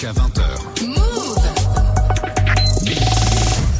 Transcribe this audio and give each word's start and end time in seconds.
jusqu'à 0.00 0.12
20h. 0.12 0.42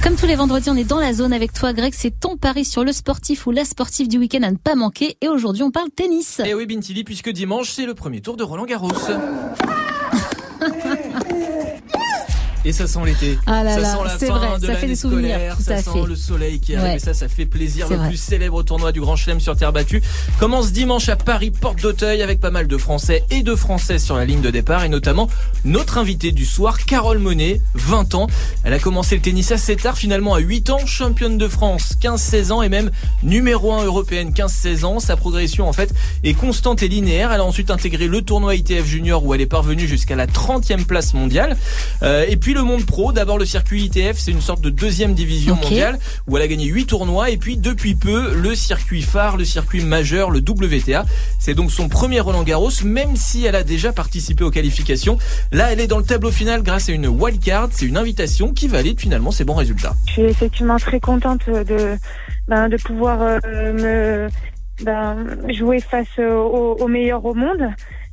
Comme 0.03 0.17
tous 0.17 0.27
les 0.27 0.35
vendredis, 0.35 0.69
on 0.71 0.77
est 0.77 0.85
dans 0.85 1.01
la 1.01 1.15
zone 1.15 1.33
avec 1.33 1.53
toi, 1.53 1.73
Greg. 1.73 1.95
C'est 1.97 2.19
ton 2.19 2.37
pari 2.37 2.65
sur 2.65 2.85
le 2.85 2.93
sportif 2.93 3.47
ou 3.47 3.51
la 3.51 3.65
sportive 3.65 4.09
du 4.09 4.19
week-end 4.19 4.43
à 4.43 4.51
ne 4.51 4.57
pas 4.57 4.75
manquer. 4.75 5.17
Et 5.21 5.29
aujourd'hui, 5.29 5.63
on 5.63 5.71
parle 5.71 5.91
tennis. 5.91 6.41
Et 6.45 6.55
oui, 6.55 6.67
Bintili, 6.67 7.05
puisque 7.05 7.31
dimanche, 7.31 7.71
c'est 7.71 7.87
le 7.87 7.95
premier 7.95 8.21
tour 8.21 8.37
de 8.37 8.43
Roland 8.43 8.67
Garros. 8.67 8.91
Et 12.71 12.73
ça 12.73 12.87
sent 12.87 13.01
l'été. 13.05 13.37
Ah 13.47 13.65
là 13.65 13.75
ça 13.75 13.81
là, 13.81 13.93
sent 13.93 13.99
la 14.05 14.19
c'est 14.19 14.27
fin 14.29 14.39
vrai, 14.39 14.59
de 14.61 14.67
ça 14.67 14.75
fait 14.77 14.87
des 14.87 14.95
souvenirs, 14.95 15.35
scolaire, 15.35 15.57
tout 15.57 15.63
ça 15.65 15.75
à 15.75 15.83
sent 15.83 15.91
fait. 15.93 16.07
le 16.07 16.15
soleil 16.17 16.61
qui 16.61 16.77
arrive 16.77 16.91
Ouais. 16.91 16.97
et 16.97 16.99
ça, 17.01 17.15
ça 17.15 17.27
fait 17.29 17.47
plaisir. 17.47 17.89
Le 17.91 17.97
vrai. 17.97 18.09
plus 18.09 18.17
célèbre 18.17 18.63
tournoi 18.63 18.93
du 18.93 19.01
Grand 19.01 19.17
Chelem 19.17 19.41
sur 19.41 19.57
terre 19.57 19.73
battue 19.73 20.01
commence 20.39 20.71
dimanche 20.71 21.09
à 21.09 21.17
Paris, 21.17 21.51
porte 21.51 21.81
d'Auteuil, 21.83 22.23
avec 22.23 22.39
pas 22.41 22.53
mal 22.53 22.69
de 22.69 22.77
Français 22.77 23.25
et 23.31 23.43
de 23.43 23.55
Françaises 23.57 24.05
sur 24.05 24.17
la 24.17 24.25
ligne 24.25 24.41
de 24.41 24.51
départ 24.51 24.85
et 24.85 24.89
notamment 24.89 25.29
notre 25.65 25.99
invitée 25.99 26.31
du 26.31 26.45
soir, 26.47 26.79
Carole 26.87 27.19
Monet, 27.19 27.61
20 27.75 28.15
ans. 28.15 28.29
Elle 28.63 28.73
a 28.73 28.79
commencé 28.79 29.17
le 29.17 29.21
tennis 29.23 29.51
assez 29.51 29.75
tard, 29.75 29.99
finalement 29.99 30.35
à 30.35 30.39
8 30.39 30.71
ans, 30.71 30.87
championne 30.87 31.39
de 31.39 31.49
France, 31.49 31.97
15-16 32.01 32.53
ans 32.53 32.63
et 32.63 32.69
même 32.69 32.91
numéro 33.25 33.73
1 33.73 33.85
européenne, 33.85 34.31
15-16 34.31 34.85
ans. 34.85 35.01
Sa 35.01 35.17
progression 35.17 35.69
en 35.69 35.73
fait 35.73 35.93
est 36.23 36.35
constante 36.35 36.83
et 36.85 36.89
linéaire. 36.89 37.33
Elle 37.33 37.41
a 37.41 37.45
ensuite 37.45 37.71
intégré 37.73 38.07
le 38.07 38.23
tournoi 38.23 38.55
ITF 38.55 38.87
Junior 38.87 39.25
où 39.25 39.35
elle 39.35 39.41
est 39.41 39.47
parvenue 39.47 39.89
jusqu'à 39.89 40.15
la 40.15 40.27
30e 40.27 40.85
place 40.85 41.15
mondiale. 41.15 41.57
Euh, 42.03 42.25
et 42.29 42.37
puis 42.37 42.55
le 42.55 42.60
monde 42.65 42.85
pro, 42.87 43.13
d'abord 43.13 43.39
le 43.39 43.45
circuit 43.45 43.85
ITF, 43.85 44.19
c'est 44.19 44.31
une 44.31 44.41
sorte 44.41 44.61
de 44.61 44.71
deuxième 44.71 45.15
division 45.15 45.57
mondiale 45.57 45.99
où 46.27 46.37
elle 46.37 46.43
a 46.43 46.49
gagné 46.49 46.67
8 46.67 46.87
tournois 46.87 47.31
et 47.31 47.37
puis 47.37 47.57
depuis 47.57 47.95
peu 47.95 48.35
le 48.35 48.55
circuit 48.55 49.03
phare, 49.03 49.37
le 49.37 49.45
circuit 49.45 49.83
majeur, 49.85 50.31
le 50.31 50.41
WTA. 50.41 51.05
C'est 51.39 51.55
donc 51.55 51.71
son 51.71 51.89
premier 51.89 52.21
Roland 52.21 52.43
Garros, 52.43 52.71
même 52.85 53.17
si 53.17 53.45
elle 53.45 53.57
a 53.57 53.63
déjà 53.63 53.93
participé 53.93 54.45
aux 54.45 54.51
qualifications. 54.51 55.19
Là, 55.53 55.73
elle 55.73 55.81
est 55.81 55.87
dans 55.87 55.99
le 55.99 56.05
tableau 56.05 56.31
final 56.31 56.63
grâce 56.63 56.89
à 56.89 56.93
une 56.93 57.07
wildcard, 57.07 57.69
c'est 57.73 57.87
une 57.87 57.97
invitation 57.97 58.53
qui 58.53 58.69
valide 58.69 59.01
finalement 59.01 59.31
ses 59.31 59.45
bons 59.45 59.55
résultats. 59.55 59.95
Je 60.07 60.13
suis 60.13 60.23
effectivement 60.23 60.79
très 60.79 61.01
contente 61.01 61.49
de, 61.49 61.97
ben, 62.49 62.69
de 62.69 62.77
pouvoir 62.77 63.21
euh, 63.23 63.39
me 63.73 64.29
ben, 64.85 65.27
jouer 65.53 65.81
face 65.81 66.19
aux, 66.19 66.77
aux 66.81 66.89
meilleurs 66.89 67.25
au 67.25 67.35
monde. 67.35 67.69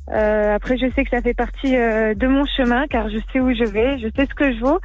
Euh, 0.10 0.56
après, 0.56 0.78
je 0.78 0.90
sais 0.96 1.04
que 1.04 1.10
ça 1.10 1.22
fait 1.22 1.34
partie 1.34 1.76
euh, 1.76 2.14
de 2.14 2.28
mon 2.28 2.46
chemin 2.46 2.88
car 2.88 3.10
je 3.10 3.20
sais 3.32 3.40
où 3.40 3.54
je 3.54 3.66
vais, 3.66 3.98
je 3.98 4.08
sais 4.16 4.26
ce 4.26 4.34
que 4.34 4.54
je 4.54 4.60
vaux 4.60 4.80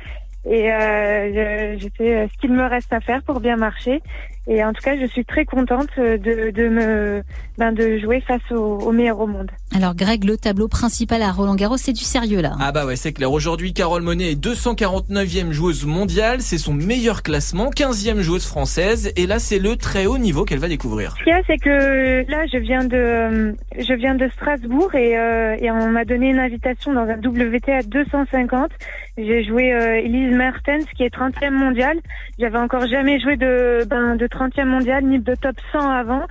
et 0.45 0.73
euh, 0.73 1.77
je, 1.77 1.85
je 1.85 1.89
sais 1.97 2.17
euh, 2.17 2.27
ce 2.33 2.39
qu'il 2.39 2.53
me 2.53 2.67
reste 2.67 2.93
à 2.93 3.01
faire 3.01 3.23
pour 3.23 3.41
bien 3.41 3.57
marcher. 3.57 4.03
Et 4.47 4.65
en 4.65 4.73
tout 4.73 4.83
cas, 4.83 4.99
je 4.99 5.07
suis 5.07 5.25
très 5.25 5.45
contente 5.45 5.89
de, 5.97 6.51
de 6.51 6.69
me 6.69 7.23
ben, 7.59 7.73
de 7.73 7.99
jouer 7.99 8.21
face 8.21 8.41
aux, 8.51 8.79
aux 8.79 8.93
meilleurs 8.93 9.21
au 9.21 9.27
monde. 9.27 9.51
Alors, 9.77 9.95
Greg, 9.95 10.25
le 10.25 10.37
tableau 10.37 10.69
principal 10.69 11.23
à 11.23 11.31
Roland 11.31 11.55
Garros, 11.55 11.77
c'est 11.77 11.93
du 11.93 12.03
sérieux 12.03 12.41
là. 12.41 12.53
Ah 12.61 12.73
bah 12.73 12.87
ouais, 12.87 12.97
c'est 12.97 13.13
clair. 13.13 13.31
Aujourd'hui, 13.31 13.73
Carole 13.73 14.03
Monet 14.03 14.33
est 14.33 14.43
249e 14.43 15.53
joueuse 15.53 15.87
mondiale, 15.87 16.41
c'est 16.41 16.59
son 16.59 16.73
meilleur 16.73 17.23
classement, 17.23 17.71
15e 17.71 18.21
joueuse 18.21 18.47
française 18.47 19.13
et 19.17 19.27
là, 19.27 19.39
c'est 19.39 19.59
le 19.59 19.77
très 19.77 20.07
haut 20.07 20.19
niveau 20.19 20.45
qu'elle 20.45 20.59
va 20.59 20.69
découvrir. 20.69 21.15
Ce 21.19 21.25
qu'il 21.25 21.33
y 21.33 21.37
a, 21.37 21.43
c'est 21.47 21.59
que 21.59 22.31
là, 22.31 22.47
je 22.53 22.59
viens 22.59 22.85
de, 22.85 23.55
je 23.79 23.95
viens 23.95 24.15
de 24.15 24.29
Strasbourg 24.29 24.95
et, 24.95 25.19
euh, 25.19 25.57
et 25.61 25.71
on 25.71 25.89
m'a 25.89 26.05
donné 26.05 26.31
une 26.31 26.39
invitation 26.39 26.93
dans 26.93 27.03
un 27.03 27.19
WTA 27.19 27.83
250. 27.83 28.71
J'ai 29.19 29.45
joué 29.45 29.75
euh, 29.75 30.01
Elise 30.03 30.35
Mertens, 30.35 30.87
qui 30.97 31.03
est 31.03 31.15
30e 31.15 31.51
mondiale. 31.51 31.99
J'avais 32.39 32.59
encore 32.59 32.87
jamais 32.87 33.21
joué 33.21 33.37
de, 33.37 33.85
ben, 33.89 34.17
de 34.17 34.27
30e 34.33 34.65
mondiale 34.65 35.05
ni 35.05 35.19
de 35.19 35.35
top 35.35 35.57
100 35.73 35.79
avant. 35.79 36.23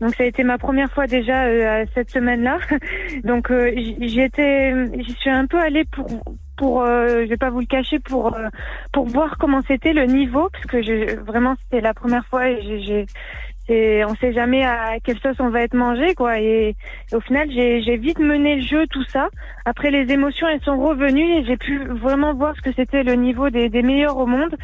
Donc 0.00 0.14
ça 0.14 0.24
a 0.24 0.26
été 0.26 0.44
ma 0.44 0.56
première 0.56 0.90
fois 0.90 1.06
déjà 1.06 1.44
euh, 1.44 1.84
cette 1.94 2.10
semaine-là. 2.10 2.58
Donc 3.24 3.50
euh, 3.50 3.70
j'y 3.76 3.96
j'y 4.08 5.12
suis 5.12 5.30
un 5.30 5.46
peu 5.46 5.58
allée 5.58 5.84
pour 5.84 6.06
pour 6.56 6.82
euh, 6.82 7.24
je 7.24 7.28
vais 7.28 7.36
pas 7.36 7.50
vous 7.50 7.60
le 7.60 7.66
cacher 7.66 7.98
pour 7.98 8.34
euh, 8.34 8.48
pour 8.92 9.06
voir 9.06 9.36
comment 9.38 9.60
c'était 9.66 9.92
le 9.92 10.04
niveau 10.04 10.48
parce 10.50 10.64
que 10.66 11.20
vraiment 11.20 11.54
c'était 11.62 11.82
la 11.82 11.94
première 11.94 12.24
fois 12.26 12.48
et 12.48 12.82
j'ai 12.82 13.06
c'est 13.66 14.04
on 14.04 14.14
sait 14.16 14.32
jamais 14.32 14.64
à 14.64 14.98
quelle 15.02 15.18
sauce 15.18 15.36
on 15.38 15.50
va 15.50 15.62
être 15.62 15.74
mangé 15.74 16.14
quoi. 16.14 16.40
Et, 16.40 16.74
au 17.12 17.20
final 17.20 17.50
j'ai 17.50 17.96
vite 17.96 18.18
mené 18.18 18.56
le 18.56 18.62
jeu 18.62 18.86
tout 18.88 19.04
ça. 19.04 19.28
Après 19.64 19.90
les 19.90 20.12
émotions 20.12 20.48
elles 20.48 20.62
sont 20.62 20.78
revenues 20.78 21.38
et 21.38 21.44
j'ai 21.44 21.56
pu 21.56 21.78
vraiment 21.84 22.34
voir 22.34 22.54
ce 22.56 22.62
que 22.62 22.72
c'était 22.74 23.02
le 23.02 23.14
niveau 23.14 23.50
des, 23.50 23.68
des 23.68 23.82
meilleurs 23.82 24.16
au 24.16 24.26
monde. 24.26 24.54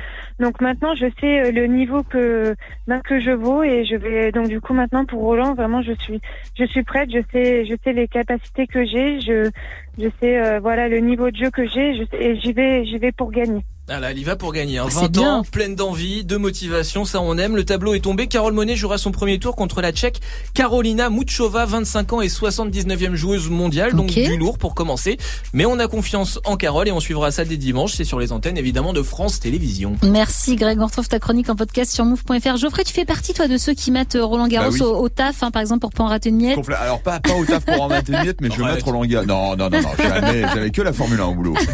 Donc 0.40 0.60
maintenant 0.60 0.94
je 0.94 1.06
sais 1.20 1.46
euh, 1.46 1.52
le 1.52 1.66
niveau 1.66 2.02
que 2.02 2.54
ben, 2.86 3.00
que 3.00 3.20
je 3.20 3.30
vaux 3.30 3.62
et 3.62 3.84
je 3.84 3.96
vais 3.96 4.32
donc 4.32 4.48
du 4.48 4.60
coup 4.60 4.74
maintenant 4.74 5.04
pour 5.04 5.20
Roland 5.20 5.54
vraiment 5.54 5.82
je 5.82 5.92
suis 5.92 6.20
je 6.58 6.64
suis 6.64 6.82
prête. 6.82 7.10
Je 7.10 7.20
sais 7.32 7.64
je 7.64 7.74
sais 7.84 7.92
les 7.92 8.08
capacités 8.08 8.66
que 8.66 8.84
j'ai. 8.84 9.20
Je 9.20 9.50
je 9.98 10.08
sais 10.20 10.38
euh, 10.38 10.60
voilà 10.60 10.88
le 10.88 10.98
niveau 10.98 11.30
de 11.30 11.36
jeu 11.36 11.50
que 11.50 11.66
j'ai. 11.66 12.06
Et 12.18 12.36
j'y 12.36 12.52
vais 12.52 12.84
j'y 12.84 12.98
vais 12.98 13.12
pour 13.12 13.30
gagner 13.30 13.64
Ah 13.88 14.00
là, 14.00 14.10
elle 14.10 14.18
y 14.18 14.24
va 14.24 14.34
pour 14.34 14.52
gagner. 14.52 14.78
Hein. 14.78 14.86
Ah, 14.88 14.90
c'est 14.90 15.00
20 15.00 15.18
ans, 15.18 15.42
bien. 15.42 15.42
pleine 15.50 15.76
d'envie, 15.76 16.24
de 16.24 16.36
motivation, 16.36 17.04
ça 17.04 17.20
on 17.20 17.38
aime. 17.38 17.54
Le 17.54 17.64
tableau 17.64 17.94
est 17.94 18.00
tombé. 18.00 18.26
Carole 18.26 18.52
Monet 18.52 18.74
jouera 18.74 18.98
son 18.98 19.12
premier 19.12 19.38
tour 19.38 19.54
contre 19.54 19.80
la 19.80 19.92
Tchèque 19.92 20.20
Karolina 20.54 21.08
Muchova, 21.08 21.66
25 21.66 22.12
ans 22.14 22.20
et 22.20 22.26
79e 22.26 23.14
joueuse 23.14 23.48
mondiale, 23.48 23.94
donc 23.94 24.06
Ok. 24.10 24.14
du 24.24 24.36
lourd 24.36 24.58
pour 24.58 24.74
commencer. 24.74 25.18
Mais 25.52 25.66
on 25.66 25.78
a 25.78 25.86
confiance 25.86 26.40
en 26.44 26.56
Carole 26.56 26.88
et 26.88 26.92
on 26.92 26.98
suivra 26.98 27.30
ça 27.30 27.44
dès 27.44 27.56
dimanche. 27.56 27.92
C'est 27.94 28.02
sur 28.04 28.18
les 28.18 28.32
antennes 28.32 28.58
évidemment 28.58 28.92
de 28.92 29.02
France 29.02 29.38
Télévisions. 29.38 29.94
Merci 30.02 30.56
Greg, 30.56 30.80
on 30.80 30.86
retrouve 30.86 31.06
ta 31.06 31.20
chronique 31.20 31.48
en 31.48 31.54
podcast 31.54 31.92
sur 31.92 32.04
move.fr. 32.04 32.56
Geoffrey, 32.56 32.82
tu 32.82 32.92
fais 32.92 33.04
partie 33.04 33.34
toi 33.34 33.46
de 33.46 33.56
ceux 33.56 33.74
qui 33.74 33.92
mettent 33.92 34.16
euh, 34.16 34.24
Roland 34.24 34.48
Garros 34.48 34.70
Bah 34.70 34.76
oui. 34.80 34.82
au, 34.82 34.96
au 35.04 35.08
taf, 35.08 35.44
hein, 35.44 35.52
par 35.52 35.62
exemple 35.62 35.82
pour 35.82 35.92
pas 35.92 36.02
en 36.02 36.08
rater 36.08 36.30
une 36.30 36.38
miette. 36.38 36.58
Alors 36.80 37.02
pas, 37.02 37.20
pas 37.20 37.34
au 37.34 37.44
taf 37.44 37.64
pour 37.64 37.80
en 37.82 37.88
mettre 37.88 38.10
une 38.10 38.20
miette, 38.20 38.40
mais 38.40 38.50
je 38.50 38.60
vais 38.60 38.64
mettre 38.64 38.84
Roland 38.86 39.04
Garros. 39.06 39.26
Non, 39.26 39.54
non, 39.56 39.70
non, 39.70 39.80
non, 39.80 39.88
jamais. 39.96 40.42
J'avais 40.42 40.70
que 40.70 40.82
la 40.82 40.92
Formule 40.92 41.20
1 41.20 41.24
au 41.26 41.34
boulot. 41.36 41.54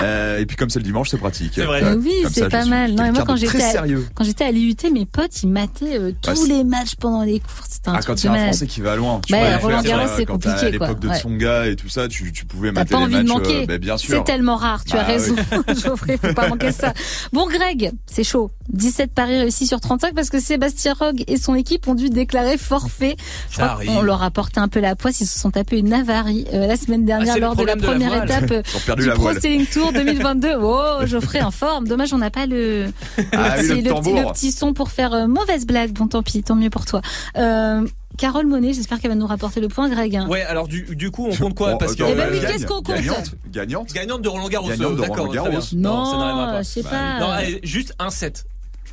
Euh, 0.00 0.38
et 0.38 0.46
puis 0.46 0.56
comme 0.56 0.70
c'est 0.70 0.78
le 0.78 0.84
dimanche, 0.84 1.08
c'est 1.10 1.17
pratique. 1.18 1.52
C'est 1.54 1.64
vrai. 1.64 1.82
Oui, 1.94 2.12
c'est 2.30 2.48
pas 2.48 2.64
mal. 2.64 2.92
Non, 2.92 3.12
moi, 3.12 3.24
quand 3.26 3.36
j'étais 3.36 3.62
à-. 3.62 3.84
Quand 4.14 4.24
j'étais 4.24 4.44
à 4.44 4.50
l'IUT, 4.52 4.76
mes 4.92 5.06
potes, 5.06 5.42
ils 5.42 5.48
mataient 5.48 5.98
euh, 5.98 6.12
tous 6.22 6.46
les 6.46 6.64
matchs 6.64 6.94
pendant 6.98 7.22
les 7.22 7.40
cours. 7.40 7.64
C'était 7.68 7.90
un 7.90 7.94
Ah, 7.94 7.98
truc 7.98 8.06
quand 8.06 8.14
de 8.14 8.20
il 8.20 8.24
y 8.24 8.28
a 8.28 8.32
un. 8.32 8.44
Français 8.44 8.66
qui 8.66 8.80
va 8.80 8.96
loin. 8.96 9.20
Tu 9.26 9.32
Bah, 9.32 9.58
Roland 9.58 9.82
faire, 9.82 9.90
Garros, 9.98 10.08
euh, 10.08 10.14
c'est 10.16 10.24
compliqué, 10.26 10.56
À 10.66 10.70
l'époque 10.70 11.00
quoi. 11.00 11.10
de. 11.10 11.14
Tsonga 11.18 11.66
et 11.66 11.76
tout 11.76 11.88
ça, 11.88 12.08
tu, 12.08 12.32
tu 12.32 12.44
pouvais 12.44 12.68
T'as 12.72 12.80
mater 12.80 12.92
pas 12.94 12.98
les 13.00 13.04
envie 13.04 13.14
de 13.14 13.18
matchs. 13.22 13.28
manquer. 13.28 13.62
euh, 13.62 13.66
bah, 13.66 13.78
bien 13.78 13.96
sûr. 13.98 14.16
C'est 14.18 14.24
tellement 14.24 14.56
rare, 14.56 14.84
tu 14.84 14.94
as 14.96 15.00
Bah, 15.00 15.04
raison. 15.04 15.36
Geoffrey, 15.84 16.18
faut 16.22 16.32
pas 16.34 16.48
manquer 16.48 16.72
ça. 16.72 16.92
Bon, 17.32 17.46
Greg, 17.46 17.92
c'est 18.06 18.24
chaud. 18.24 18.50
17 18.70 19.12
paris 19.14 19.38
réussis 19.38 19.66
sur 19.66 19.80
35 19.80 20.14
parce 20.14 20.28
que 20.28 20.40
Sébastien 20.40 20.92
Rogue 20.98 21.24
et 21.26 21.36
son 21.38 21.54
équipe 21.54 21.88
ont 21.88 21.94
dû 21.94 22.10
déclarer 22.10 22.58
forfait. 22.58 23.16
Je 23.50 23.56
Ça 23.56 23.62
crois 23.62 23.74
arrive. 23.76 23.88
qu'on 23.90 24.02
leur 24.02 24.22
a 24.22 24.30
porté 24.30 24.60
un 24.60 24.68
peu 24.68 24.80
la 24.80 24.94
poisse. 24.94 25.20
Ils 25.22 25.26
se 25.26 25.38
sont 25.38 25.50
tapés 25.50 25.78
une 25.78 25.92
avarie 25.94 26.44
euh, 26.52 26.66
la 26.66 26.76
semaine 26.76 27.04
dernière 27.06 27.32
Ah, 27.32 27.36
le 27.36 27.40
lors 27.40 27.56
de 27.56 27.64
la 27.64 27.76
problème 27.76 27.98
de 27.98 28.04
la 28.04 28.10
première 28.10 28.24
étape 28.24 28.50
euh, 28.50 28.94
du 28.96 29.08
Pro. 29.10 29.32
Sailing 29.40 29.66
Tour 29.66 29.92
2022. 29.92 30.48
Oh, 30.60 31.06
Geoffrey 31.08 31.40
en 31.42 31.50
forme. 31.50 31.88
Dommage, 31.88 32.12
on 32.12 32.18
n'a 32.18 32.30
pas 32.30 32.46
le, 32.46 32.84
le, 32.84 32.92
Ah 33.32 33.54
oui, 33.58 33.62
petit, 33.62 33.68
le 33.68 33.74
le 33.76 33.82
petit- 33.82 33.88
tambour. 33.88 34.14
le 34.20 34.32
petit 34.32 34.52
son 34.52 34.72
pour 34.74 34.90
faire 34.90 35.12
euh, 35.14 35.26
mauvaise 35.26 35.66
blague. 35.66 35.92
Bon, 35.92 36.06
tant 36.06 36.22
pis, 36.22 36.42
tant 36.42 36.54
mieux 36.54 36.70
pour 36.70 36.84
toi. 36.86 37.00
Euh, 37.36 37.86
Carole 38.16 38.46
Monet, 38.46 38.72
j'espère 38.72 39.00
qu'elle 39.00 39.10
va 39.10 39.14
nous 39.16 39.26
rapporter 39.26 39.60
le 39.60 39.68
point, 39.68 39.88
Greg. 39.88 40.18
Ouais, 40.28 40.42
alors 40.42 40.66
du, 40.68 40.82
du 40.96 41.10
coup, 41.10 41.28
on 41.30 41.36
compte 41.36 41.54
quoi 41.54 41.78
Parce 41.78 41.94
que 41.94 42.02
attends, 42.02 42.12
Eh 42.12 42.16
ben 42.16 42.28
euh, 42.32 42.40
qu'est-ce 42.46 42.66
qu'on 42.66 42.82
compte 42.82 42.96
Gagnante, 42.96 43.34
gagnante. 43.50 43.92
gagnante 43.92 44.22
de 44.22 44.28
Roland 44.28 44.48
Garros. 44.48 44.68
Gagnante 44.68 44.96
de 44.96 45.02
euh, 45.02 45.06
D'accord. 45.06 45.26
Non, 45.28 46.04
ça 46.04 46.16
n'arrivera 46.18 46.46
Non, 46.46 46.52
pas. 46.52 46.62
je 46.62 46.68
sais 46.68 46.82
Bah, 46.82 46.88
pas. 46.90 47.20
Non, 47.20 47.28
allez, 47.30 47.60
juste 47.62 47.94
un 47.98 48.10
7. 48.10 48.44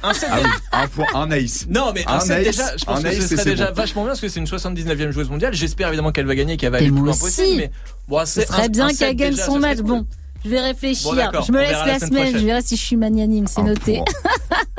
Un 0.00 0.14
7 0.14 0.28
Ah 0.30 0.36
oui, 0.44 0.50
un 0.70 0.86
point, 0.86 1.06
un 1.14 1.30
ace. 1.32 1.66
Non, 1.68 1.90
mais 1.92 2.04
un, 2.06 2.12
Un 2.14 2.20
7 2.20 2.30
ace, 2.46 2.56
déjà, 2.56 2.76
je 2.76 2.84
pense 2.84 3.02
que 3.02 3.10
ce 3.10 3.16
et 3.16 3.20
serait 3.20 3.36
c'est 3.42 3.50
déjà 3.50 3.66
bon. 3.72 3.74
vachement 3.74 4.02
bien 4.02 4.10
parce 4.10 4.20
que 4.20 4.28
c'est 4.28 4.38
une 4.38 4.46
79e 4.46 5.10
joueuse 5.10 5.28
mondiale. 5.28 5.52
J'espère 5.54 5.88
évidemment 5.88 6.12
qu'elle 6.12 6.26
va 6.26 6.36
gagner, 6.36 6.56
qu'elle 6.56 6.70
va 6.70 6.78
Et 6.78 6.82
aller 6.82 6.90
le 6.90 6.94
plus 6.94 7.02
loin 7.02 7.10
aussi. 7.14 7.20
possible. 7.22 7.56
Mais 7.56 7.70
bon, 8.06 8.20
Ce 8.20 8.26
c'est 8.26 8.46
serait 8.46 8.66
un- 8.66 8.68
bien 8.68 8.86
qu'elle 8.86 8.96
7 8.96 9.16
gagne 9.16 9.30
déjà, 9.32 9.44
son 9.46 9.58
match. 9.58 9.78
cool. 9.78 9.86
Bon, 9.86 10.06
je 10.44 10.50
vais 10.50 10.60
réfléchir. 10.60 11.30
Bon, 11.32 11.42
je 11.42 11.52
me 11.52 11.58
laisse 11.58 11.72
la 11.72 11.86
la 11.86 11.98
semaine 11.98 12.22
prochaine. 12.22 12.40
Je 12.40 12.46
verrai 12.46 12.62
si 12.62 12.76
je 12.76 12.82
suis 12.82 12.96
magnanime. 12.96 13.46
C'est 13.46 13.62
noté. 13.62 14.02